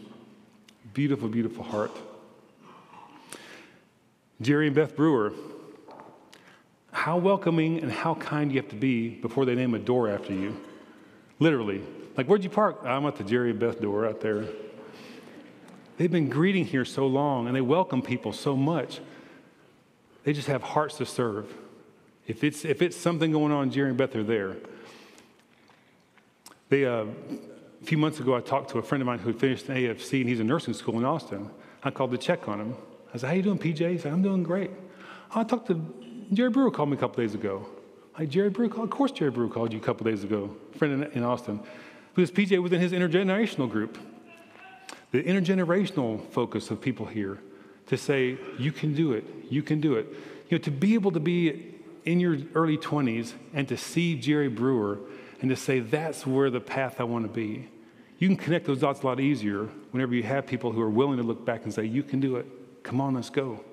[0.94, 1.96] Beautiful, beautiful heart.
[4.42, 5.32] Jerry and Beth Brewer,
[6.92, 10.34] how welcoming and how kind you have to be before they name a door after
[10.34, 10.60] you.
[11.40, 11.82] Literally,
[12.18, 12.82] like, where'd you park?
[12.84, 14.46] I'm at the Jerry and Beth door out there.
[15.96, 19.00] They've been greeting here so long and they welcome people so much.
[20.26, 21.50] They just have hearts to serve.
[22.28, 24.58] If it's, if it's something going on, Jerry and Beth are there.
[26.70, 27.06] They, uh,
[27.82, 30.20] a few months ago, I talked to a friend of mine who finished an AFC
[30.20, 31.50] and he's in nursing school in Austin.
[31.84, 32.76] I called to check on him.
[33.14, 33.92] I said, How you doing, PJ?
[33.92, 34.72] He said, I'm doing great.
[35.34, 37.66] I talked to Jerry Brewer called me a couple days ago.
[38.20, 38.86] Like Jerry Brew called?
[38.86, 41.62] Of course, Jerry Brew called you a couple days ago, friend in, in Austin.
[42.14, 43.98] Because PJ was in his intergenerational group.
[45.12, 47.40] The intergenerational focus of people here
[47.86, 50.08] to say, you can do it, you can do it.
[50.50, 51.77] You know, to be able to be
[52.08, 55.00] in your early 20s and to see Jerry Brewer
[55.42, 57.70] and to say, that's where the path I want to be.
[58.18, 61.18] You can connect those dots a lot easier whenever you have people who are willing
[61.18, 62.48] to look back and say, you can do it.
[62.82, 63.64] Come on, let's go.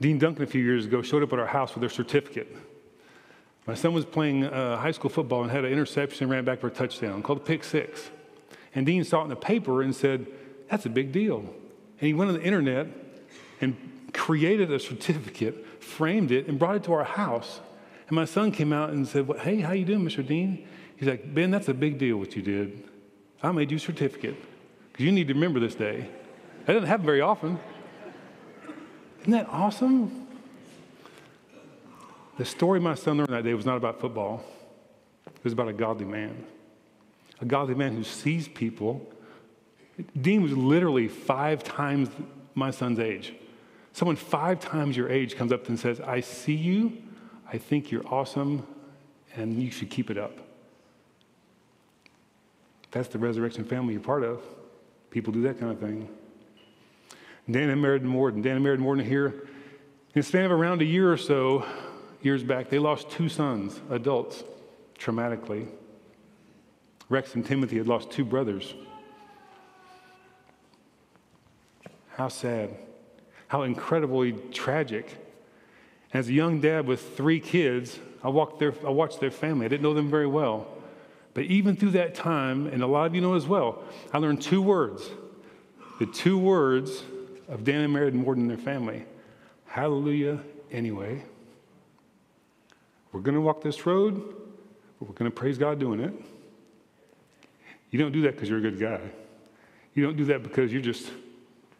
[0.00, 2.54] Dean Duncan, a few years ago, showed up at our house with their certificate.
[3.66, 6.60] My son was playing uh, high school football and had an interception and ran back
[6.60, 8.10] for a touchdown called a pick six.
[8.76, 10.26] And Dean saw it in the paper and said,
[10.70, 11.38] That's a big deal.
[11.38, 12.86] And he went on the internet
[13.60, 13.76] and
[14.12, 17.60] created a certificate, framed it, and brought it to our house.
[18.08, 20.26] And my son came out and said, Hey, how you doing, Mr.
[20.26, 20.66] Dean?
[20.96, 22.84] He's like, Ben, that's a big deal what you did.
[23.42, 24.36] I made you a certificate
[24.92, 26.08] because you need to remember this day.
[26.64, 27.58] That doesn't happen very often.
[29.20, 30.26] Isn't that awesome?
[32.38, 34.44] The story my son learned that day was not about football,
[35.26, 36.44] it was about a godly man.
[37.40, 39.06] A godly man who sees people.
[40.18, 42.08] Dean was literally five times
[42.54, 43.34] my son's age.
[43.96, 46.98] Someone five times your age comes up and says, I see you,
[47.50, 48.66] I think you're awesome,
[49.34, 50.36] and you should keep it up.
[52.90, 54.42] That's the resurrection family you're part of.
[55.08, 56.10] People do that kind of thing.
[57.50, 58.42] Dan and Meriden Morden.
[58.42, 59.28] Dan and Meriden Morden here.
[59.28, 61.64] In the span of around a year or so,
[62.20, 64.44] years back, they lost two sons, adults,
[64.98, 65.68] traumatically.
[67.08, 68.74] Rex and Timothy had lost two brothers.
[72.10, 72.76] How sad.
[73.48, 75.16] How incredibly tragic.
[76.12, 79.66] As a young dad with three kids, I, walked their, I watched their family.
[79.66, 80.66] I didn't know them very well.
[81.34, 84.40] But even through that time, and a lot of you know as well, I learned
[84.40, 85.10] two words.
[85.98, 87.04] The two words
[87.48, 89.04] of Dan and Mary Morden and their family.
[89.66, 90.40] Hallelujah,
[90.72, 91.22] anyway.
[93.12, 94.14] We're going to walk this road,
[94.98, 96.14] but we're going to praise God doing it.
[97.90, 99.00] You don't do that because you're a good guy.
[99.94, 101.10] You don't do that because you just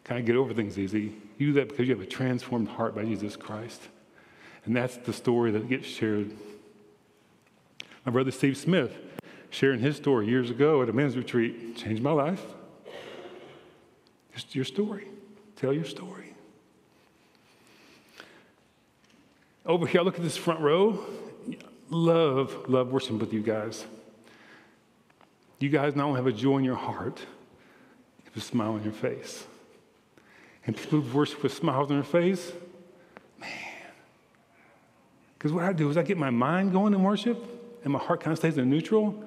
[0.03, 1.15] kind of get over things easy.
[1.37, 3.81] You do that because you have a transformed heart by Jesus Christ.
[4.65, 6.31] And that's the story that gets shared.
[8.05, 8.97] My brother Steve Smith,
[9.49, 12.43] sharing his story years ago at a men's retreat, changed my life.
[14.33, 15.07] Just your story.
[15.55, 16.33] Tell your story.
[19.65, 21.05] Over here, I look at this front row.
[21.89, 23.85] Love, love worshiping with you guys.
[25.59, 28.83] You guys not only have a joy in your heart, you have a smile on
[28.83, 29.45] your face.
[30.67, 32.51] And people worship with smiles on their face,
[33.39, 33.49] man.
[35.37, 37.37] Because what I do is I get my mind going in worship,
[37.83, 39.23] and my heart kind of stays in neutral.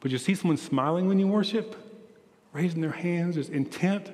[0.00, 1.76] But you see someone smiling when you worship,
[2.54, 4.10] raising their hands, there's intent.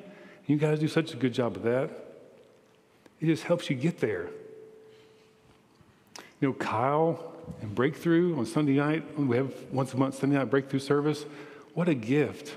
[0.46, 1.90] You guys do such a good job of that.
[3.20, 4.28] It just helps you get there.
[6.40, 7.32] You know, Kyle
[7.62, 11.24] and Breakthrough on Sunday night, we have once a month Sunday night breakthrough service.
[11.74, 12.54] What a gift.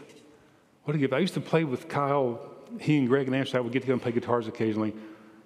[0.85, 1.13] What a gift.
[1.13, 2.56] I used to play with Kyle.
[2.79, 4.93] He and Greg and Ashley would get together and play guitars occasionally.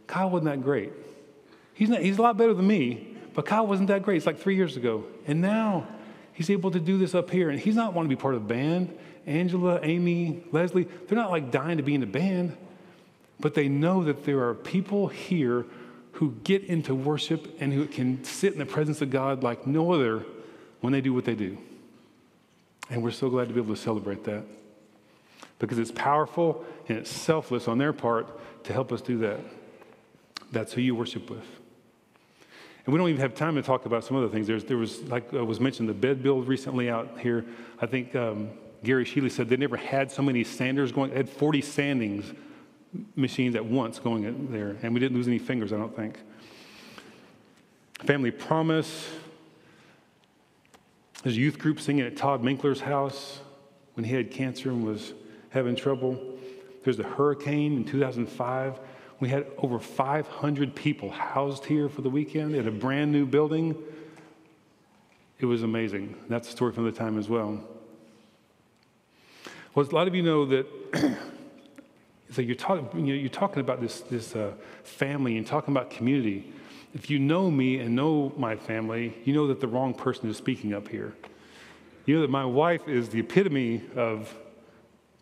[0.07, 0.91] Kyle wasn't that great.
[1.73, 4.17] He's, not, he's a lot better than me, but Kyle wasn't that great.
[4.17, 5.05] It's like three years ago.
[5.25, 5.87] And now
[6.33, 7.49] he's able to do this up here.
[7.49, 8.97] And he's not wanting to be part of the band.
[9.25, 12.57] Angela, Amy, Leslie, they're not like dying to be in the band,
[13.39, 15.65] but they know that there are people here
[16.13, 19.91] who get into worship and who can sit in the presence of God like no
[19.91, 20.25] other
[20.81, 21.57] when they do what they do.
[22.89, 24.43] And we're so glad to be able to celebrate that
[25.59, 29.39] because it's powerful and it's selfless on their part to help us do that.
[30.51, 31.45] That's who you worship with.
[32.85, 34.45] And we don't even have time to talk about some other things.
[34.45, 37.45] There's, there was, like uh, was mentioned, the bed build recently out here.
[37.79, 38.49] I think um,
[38.83, 41.11] Gary Sheely said they never had so many sanders going.
[41.11, 42.35] They had 40 sandings
[43.15, 46.19] machines at once going there, and we didn't lose any fingers, I don't think.
[47.99, 49.09] Family Promise.
[51.23, 53.39] There's a youth group singing at Todd Minkler's house
[53.93, 55.13] when he had cancer and was
[55.51, 56.19] having trouble.
[56.83, 58.79] There's a hurricane in 2005.
[59.19, 63.75] We had over 500 people housed here for the weekend at a brand new building.
[65.39, 66.15] It was amazing.
[66.27, 67.59] That's a story from the time as well.
[69.73, 70.67] Well, a lot of you know that
[72.31, 76.51] so you're, talk, you you're talking about this, this uh, family and talking about community.
[76.93, 80.37] If you know me and know my family, you know that the wrong person is
[80.37, 81.13] speaking up here.
[82.05, 84.35] You know that my wife is the epitome of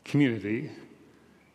[0.04, 0.72] community.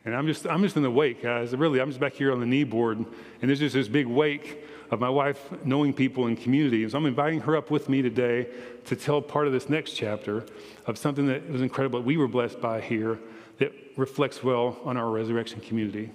[0.04, 1.56] And I'm just, I'm just in the wake, guys.
[1.56, 3.08] Really, I'm just back here on the knee board, and
[3.40, 6.82] there's just this big wake of my wife knowing people in community.
[6.82, 8.48] And so I'm inviting her up with me today
[8.84, 10.44] to tell part of this next chapter
[10.86, 13.18] of something that was incredible that we were blessed by here
[13.58, 16.10] that reflects well on our resurrection community.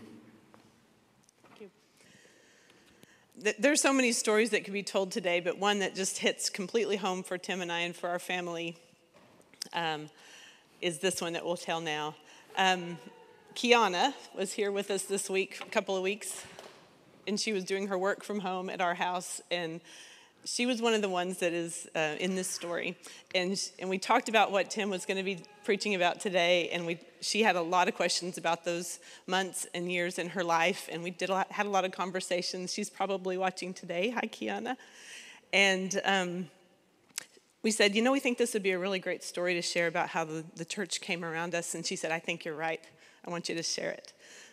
[1.58, 1.71] Thank
[3.43, 3.54] you.
[3.58, 6.97] There's so many stories that could be told today, but one that just hits completely
[6.97, 8.78] home for Tim and I and for our family
[9.73, 10.12] um,
[10.80, 12.15] is this one that we'll tell now.
[12.56, 12.99] Um,
[13.60, 16.45] Kiana was here with us this week, a couple of weeks,
[17.28, 19.41] and she was doing her work from home at our house.
[19.52, 19.82] And
[20.45, 22.95] she was one of the ones that is uh, in this story.
[23.36, 26.69] And, and we talked about what Tim was going to be preaching about today.
[26.69, 30.43] And we, she had a lot of questions about those months and years in her
[30.45, 30.88] life.
[30.89, 32.72] And we did a lot, had a lot of conversations.
[32.74, 34.12] She's probably watching today.
[34.12, 34.78] Hi, Kiana.
[35.52, 36.48] And um,
[37.62, 39.88] we said, you know, we think this would be a really great story to share
[39.88, 41.76] about how the, the church came around us.
[41.76, 42.80] And she said, I think you're right.
[43.29, 44.11] I want you to share it.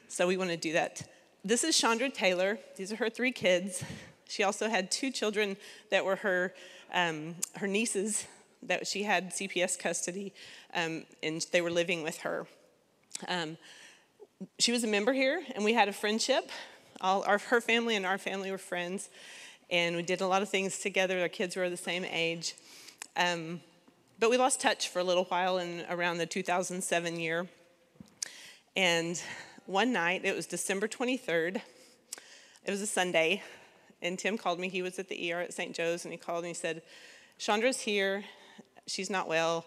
[0.09, 1.03] So we want to do that.
[1.43, 2.59] This is Chandra Taylor.
[2.77, 3.83] These are her three kids.
[4.29, 5.57] She also had two children
[5.91, 6.53] that were her,
[6.93, 8.27] um, her nieces
[8.65, 10.35] that she had CPS custody,
[10.75, 12.47] um, and they were living with her.
[13.29, 13.57] Um,
[14.59, 16.51] she was a member here, and we had a friendship.
[17.01, 19.09] All our, her family and our family were friends,
[19.71, 21.23] and we did a lot of things together.
[21.23, 22.55] Our kids were the same age.
[23.17, 23.63] Um,
[24.19, 27.49] but we lost touch for a little while in around the 2007 year.
[28.77, 29.21] And
[29.65, 31.63] one night, it was December 23rd,
[32.65, 33.43] it was a Sunday,
[34.03, 34.69] and Tim called me.
[34.69, 35.75] He was at the ER at St.
[35.75, 36.83] Joe's, and he called and he said,
[37.39, 38.25] Chandra's here.
[38.87, 39.65] She's not well.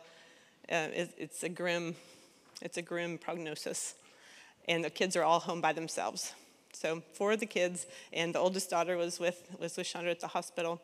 [0.72, 1.96] Uh, it, it's a grim,
[2.62, 3.96] it's a grim prognosis.
[4.68, 6.34] And the kids are all home by themselves.
[6.74, 10.20] So four of the kids, and the oldest daughter was with was with Chandra at
[10.20, 10.80] the hospital.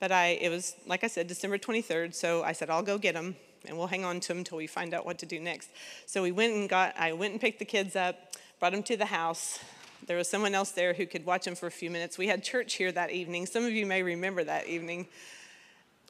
[0.00, 2.14] But I, it was like I said, December 23rd.
[2.14, 3.36] So I said, I'll go get them,
[3.68, 5.70] and we'll hang on to them until we find out what to do next.
[6.06, 6.94] So we went and got.
[6.98, 8.16] I went and picked the kids up,
[8.60, 9.58] brought them to the house.
[10.06, 12.18] There was someone else there who could watch them for a few minutes.
[12.18, 13.46] We had church here that evening.
[13.46, 15.08] Some of you may remember that evening.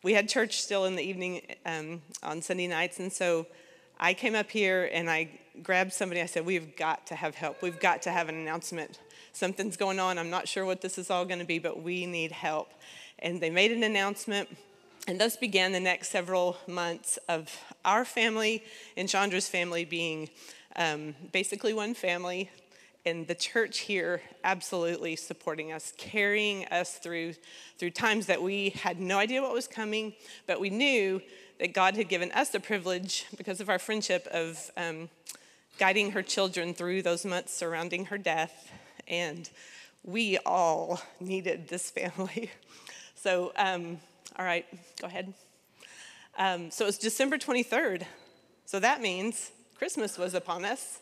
[0.03, 3.47] We had church still in the evening um, on Sunday nights, and so
[3.99, 5.31] I came up here and I
[5.63, 6.21] grabbed somebody.
[6.21, 7.63] I said, We've got to have help.
[7.63, 8.99] We've got to have an announcement.
[9.33, 10.19] Something's going on.
[10.19, 12.71] I'm not sure what this is all going to be, but we need help.
[13.19, 14.55] And they made an announcement.
[15.09, 18.65] And thus began the next several months of our family
[18.97, 20.29] and Chandra's family being
[20.75, 22.51] um, basically one family,
[23.05, 27.35] and the church here absolutely supporting us, carrying us through
[27.79, 30.13] through times that we had no idea what was coming,
[30.49, 31.23] but we knew
[31.61, 35.09] that God had given us the privilege because of our friendship of um,
[35.79, 38.73] guiding her children through those months surrounding her death,
[39.07, 39.49] and
[40.03, 42.51] we all needed this family.
[43.19, 43.99] So, um,
[44.39, 44.67] all right,
[45.01, 45.33] go ahead.
[46.37, 48.05] Um, so it's December 23rd.
[48.67, 51.01] So that means Christmas was upon us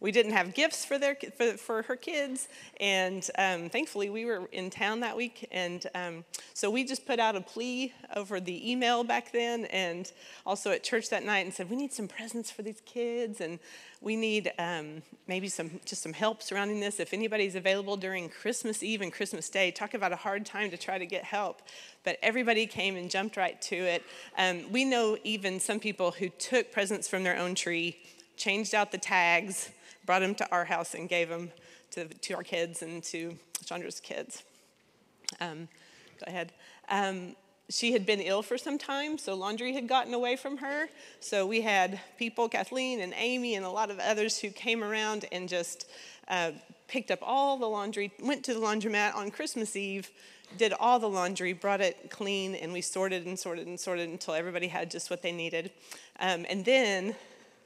[0.00, 2.48] we didn't have gifts for, their, for, for her kids,
[2.80, 7.18] and um, thankfully we were in town that week, and um, so we just put
[7.18, 10.12] out a plea over the email back then, and
[10.44, 13.58] also at church that night, and said we need some presents for these kids, and
[14.02, 17.00] we need um, maybe some just some help surrounding this.
[17.00, 20.76] If anybody's available during Christmas Eve and Christmas Day, talk about a hard time to
[20.76, 21.62] try to get help.
[22.04, 24.04] But everybody came and jumped right to it.
[24.36, 27.96] Um, we know even some people who took presents from their own tree,
[28.36, 29.70] changed out the tags
[30.06, 31.50] brought him to our house and gave him
[31.90, 34.44] to, to our kids and to Chandra's kids.
[35.40, 35.68] Um,
[36.18, 36.52] go ahead.
[36.88, 37.34] Um,
[37.68, 40.88] she had been ill for some time, so laundry had gotten away from her.
[41.18, 45.24] So we had people, Kathleen and Amy, and a lot of others who came around
[45.32, 45.88] and just
[46.28, 46.52] uh,
[46.86, 50.10] picked up all the laundry, went to the laundromat on Christmas Eve,
[50.56, 54.34] did all the laundry, brought it clean, and we sorted and sorted and sorted until
[54.34, 55.72] everybody had just what they needed.
[56.20, 57.16] Um, and then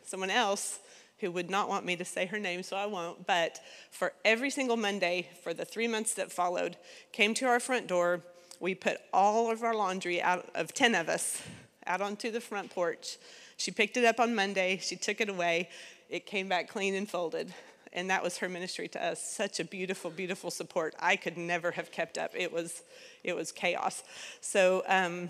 [0.02, 0.78] someone else
[1.20, 4.50] who would not want me to say her name, so I won't, but for every
[4.50, 6.76] single Monday for the three months that followed,
[7.12, 8.22] came to our front door.
[8.58, 11.42] We put all of our laundry out of 10 of us
[11.86, 13.18] out onto the front porch.
[13.56, 15.68] She picked it up on Monday, she took it away,
[16.08, 17.52] it came back clean and folded.
[17.92, 19.20] And that was her ministry to us.
[19.20, 20.94] Such a beautiful, beautiful support.
[21.00, 22.30] I could never have kept up.
[22.36, 22.82] It was,
[23.24, 24.04] it was chaos.
[24.40, 25.28] So um,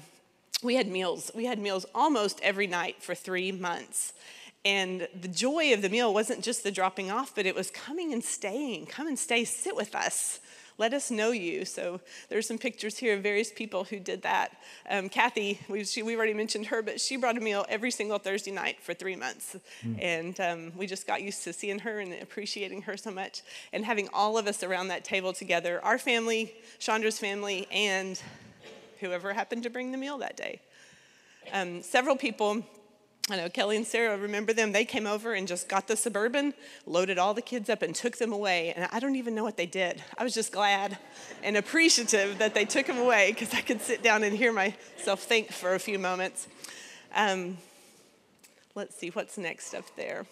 [0.63, 1.31] we had meals.
[1.35, 4.13] We had meals almost every night for three months.
[4.65, 8.13] And the joy of the meal wasn't just the dropping off, but it was coming
[8.13, 8.87] and staying.
[8.87, 10.41] Come and stay, sit with us.
[10.77, 11.67] Let us know you.
[11.67, 14.57] So there's some pictures here of various people who did that.
[14.89, 18.19] Um, Kathy, we, she, we already mentioned her, but she brought a meal every single
[18.19, 19.57] Thursday night for three months.
[19.85, 20.03] Mm.
[20.03, 23.43] And um, we just got used to seeing her and appreciating her so much
[23.75, 28.21] and having all of us around that table together our family, Chandra's family, and
[29.01, 30.61] whoever happened to bring the meal that day.
[31.53, 32.65] Um, several people
[33.33, 34.73] I know Kelly and Sarah, remember them?
[34.73, 36.53] They came over and just got the Suburban,
[36.85, 38.73] loaded all the kids up, and took them away.
[38.75, 40.03] And I don't even know what they did.
[40.19, 40.99] I was just glad
[41.45, 45.23] and appreciative that they took them away because I could sit down and hear myself
[45.23, 46.49] think for a few moments.
[47.15, 47.59] Um,
[48.75, 50.27] let's see what's next up there.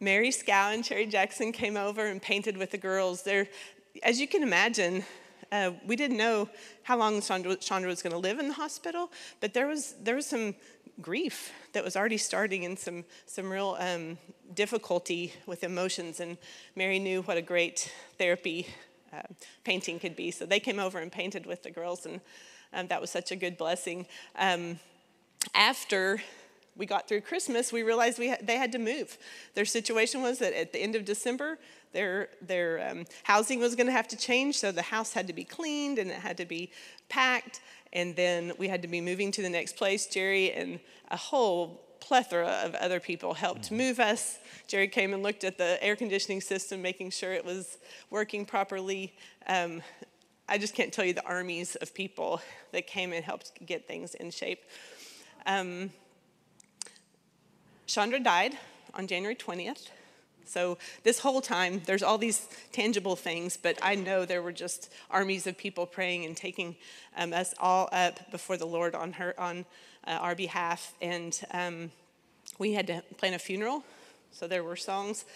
[0.00, 3.24] Mary Scow and Cherry Jackson came over and painted with the girls.
[3.24, 3.48] They're,
[4.02, 5.04] as you can imagine,
[5.50, 6.48] uh, we didn't know
[6.82, 9.10] how long Chandra, Chandra was going to live in the hospital,
[9.40, 10.54] but there was there was some
[11.00, 14.18] grief that was already starting and some some real um,
[14.54, 16.20] difficulty with emotions.
[16.20, 16.36] And
[16.74, 18.66] Mary knew what a great therapy
[19.12, 19.22] uh,
[19.64, 22.20] painting could be, so they came over and painted with the girls, and
[22.72, 24.06] um, that was such a good blessing.
[24.36, 24.78] Um,
[25.54, 26.20] after
[26.76, 29.18] we got through Christmas, we realized we ha- they had to move.
[29.54, 31.58] Their situation was that at the end of December,
[31.92, 35.32] their, their um, housing was going to have to change, so the house had to
[35.32, 36.70] be cleaned and it had to be
[37.08, 37.60] packed,
[37.92, 40.06] and then we had to be moving to the next place.
[40.06, 40.80] Jerry and
[41.10, 43.76] a whole plethora of other people helped mm-hmm.
[43.76, 44.38] move us.
[44.66, 47.78] Jerry came and looked at the air conditioning system, making sure it was
[48.10, 49.14] working properly.
[49.46, 49.82] Um,
[50.48, 52.40] I just can't tell you the armies of people
[52.72, 54.64] that came and helped get things in shape.
[55.46, 55.90] Um,
[57.86, 58.56] Chandra died
[58.94, 59.88] on January 20th.
[60.48, 64.90] So, this whole time, there's all these tangible things, but I know there were just
[65.10, 66.76] armies of people praying and taking
[67.16, 69.66] um, us all up before the Lord on, her, on
[70.06, 70.94] uh, our behalf.
[71.02, 71.90] And um,
[72.58, 73.84] we had to plan a funeral.
[74.32, 75.26] So, there were songs.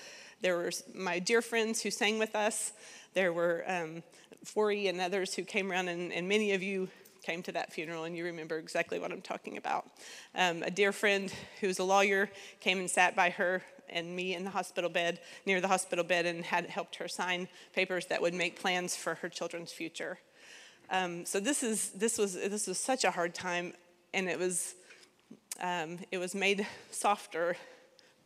[0.41, 2.73] There were my dear friends who sang with us.
[3.13, 4.03] There were um,
[4.45, 6.89] Fori and others who came around, and, and many of you
[7.23, 9.87] came to that funeral and you remember exactly what I'm talking about.
[10.35, 14.45] Um, a dear friend who's a lawyer came and sat by her and me in
[14.45, 18.34] the hospital bed, near the hospital bed, and had helped her sign papers that would
[18.34, 20.18] make plans for her children's future.
[20.90, 23.72] Um, so this is this was this was such a hard time,
[24.12, 24.74] and it was
[25.61, 27.57] um, it was made softer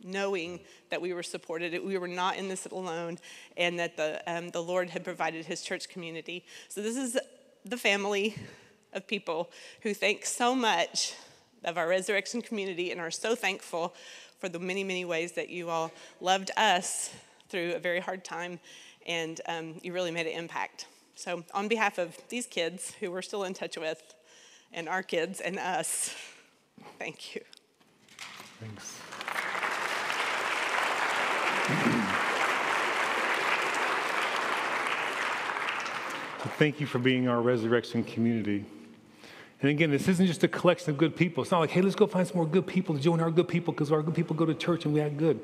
[0.02, 0.60] knowing
[0.90, 3.18] that we were supported, we were not in this alone,
[3.56, 6.44] and that the, um, the Lord had provided his church community.
[6.68, 7.18] So, this is
[7.64, 8.36] the family
[8.92, 9.50] of people
[9.82, 11.14] who thank so much
[11.64, 13.94] of our resurrection community and are so thankful
[14.38, 17.14] for the many, many ways that you all loved us
[17.48, 18.58] through a very hard time
[19.06, 20.86] and um, you really made an impact.
[21.14, 24.02] So, on behalf of these kids who we're still in touch with,
[24.72, 26.14] and our kids and us,
[26.98, 27.40] thank you.
[28.60, 29.00] Thanks.
[36.58, 38.64] thank you for being our resurrection community.
[39.66, 41.42] And again, this isn't just a collection of good people.
[41.42, 43.48] It's not like, hey, let's go find some more good people to join our good
[43.48, 45.40] people because our good people go to church and we act good.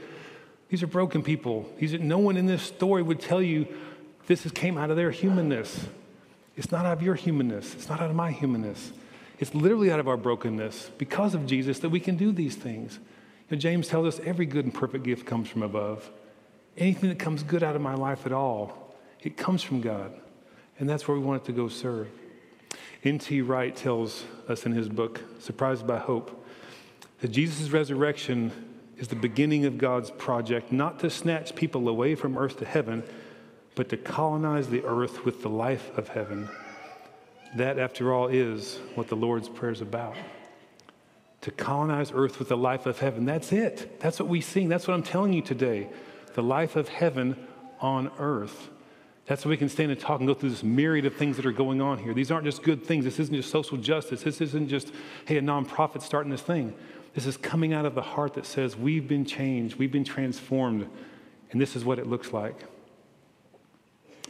[0.68, 1.68] These are broken people.
[1.76, 3.66] These are, no one in this story would tell you
[4.28, 5.88] this is, came out of their humanness.
[6.56, 7.74] It's not out of your humanness.
[7.74, 8.92] It's not out of my humanness.
[9.40, 13.00] It's literally out of our brokenness because of Jesus that we can do these things.
[13.50, 16.08] You know, James tells us every good and perfect gift comes from above.
[16.78, 20.12] Anything that comes good out of my life at all, it comes from God.
[20.78, 22.06] And that's where we want it to go serve.
[23.04, 23.42] N.T.
[23.42, 26.46] Wright tells us in his book, Surprised by Hope,
[27.20, 28.52] that Jesus' resurrection
[28.96, 33.02] is the beginning of God's project, not to snatch people away from earth to heaven,
[33.74, 36.48] but to colonize the earth with the life of heaven.
[37.56, 40.14] That, after all, is what the Lord's Prayer is about.
[41.40, 43.24] To colonize earth with the life of heaven.
[43.24, 43.98] That's it.
[43.98, 44.68] That's what we sing.
[44.68, 45.88] That's what I'm telling you today.
[46.34, 47.36] The life of heaven
[47.80, 48.68] on earth.
[49.32, 51.46] That's why we can stand and talk and go through this myriad of things that
[51.46, 52.12] are going on here.
[52.12, 53.06] These aren't just good things.
[53.06, 54.24] This isn't just social justice.
[54.24, 54.92] This isn't just,
[55.24, 56.74] hey, a nonprofit starting this thing.
[57.14, 60.86] This is coming out of the heart that says, we've been changed, we've been transformed,
[61.50, 62.56] and this is what it looks like.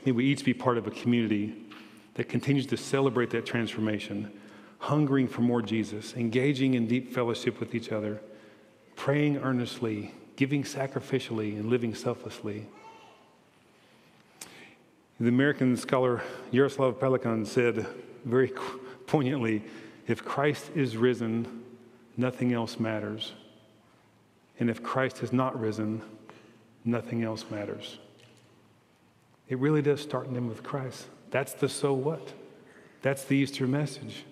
[0.05, 1.57] May we each be part of a community
[2.14, 4.30] that continues to celebrate that transformation,
[4.78, 8.20] hungering for more Jesus, engaging in deep fellowship with each other,
[8.94, 12.68] praying earnestly, giving sacrificially, and living selflessly.
[15.23, 16.20] The American scholar
[16.53, 17.87] Jaroslav Pelikan said
[18.25, 18.53] very
[19.07, 19.62] poignantly
[20.09, 21.62] if Christ is risen,
[22.16, 23.31] nothing else matters.
[24.59, 26.03] And if Christ has not risen,
[26.85, 28.01] nothing else matters.
[29.49, 31.07] It really does start and end with Christ.
[31.31, 32.33] That's the so what.
[33.03, 34.25] That's the Easter message.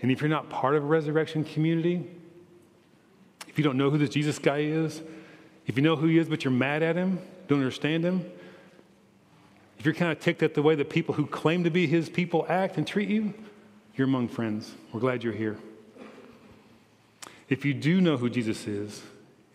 [0.00, 2.08] And if you're not part of a resurrection community,
[3.48, 5.02] if you don't know who this Jesus guy is,
[5.66, 7.18] if you know who he is but you're mad at him,
[7.48, 8.30] don't understand him,
[9.78, 12.08] if you're kind of ticked at the way that people who claim to be his
[12.08, 13.32] people act and treat you,
[13.94, 14.72] you're among friends.
[14.92, 15.56] We're glad you're here.
[17.48, 19.02] If you do know who Jesus is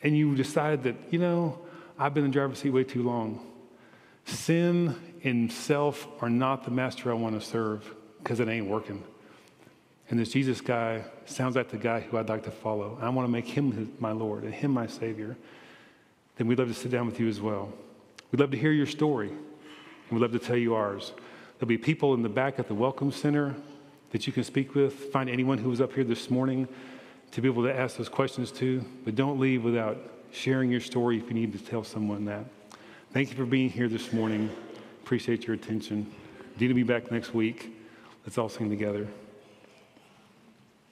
[0.01, 1.59] and you decided that, you know,
[1.99, 3.45] I've been in the driver's seat way too long,
[4.25, 9.03] sin and self are not the master I want to serve because it ain't working.
[10.09, 12.97] And this Jesus guy sounds like the guy who I'd like to follow.
[13.01, 15.35] I want to make him his, my Lord and him my Savior.
[16.37, 17.71] Then we'd love to sit down with you as well.
[18.31, 19.31] We'd love to hear your story.
[20.11, 21.13] We'd love to tell you ours.
[21.57, 23.55] There'll be people in the back at the Welcome Center
[24.11, 24.93] that you can speak with.
[25.11, 26.67] Find anyone who was up here this morning
[27.31, 28.83] to be able to ask those questions to.
[29.05, 29.97] But don't leave without
[30.31, 32.45] sharing your story if you need to tell someone that.
[33.11, 34.49] Thank you for being here this morning.
[35.03, 36.11] Appreciate appreciate your attention.
[36.57, 37.77] Dee will be back next week.
[38.25, 39.07] Let's all sing together.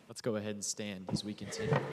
[0.08, 1.82] Let's go ahead and stand as we continue.